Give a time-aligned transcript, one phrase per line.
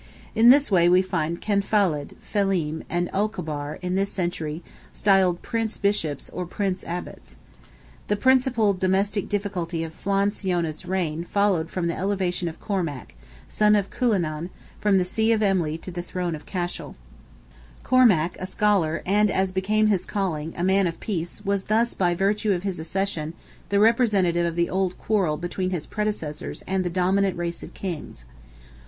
[0.33, 6.27] In this way we find Cenfalad, Felim, and Olcobar, in this century, styled Prince Bishops
[6.31, 7.35] or Prince Abbots.
[8.07, 13.13] The principal domestic difficulty of Flan Siona's reign followed from the elevation of Cormac,
[13.47, 16.95] son of Cuillenan, from the see of Emly to the throne of Cashel.
[17.83, 22.15] Cormac, a scholar, and, as became his calling, a man of peace, was thus, by
[22.15, 23.35] virtue of his accession,
[23.69, 28.25] the representative of the old quarrel between his predecessors and the dominant race of kings.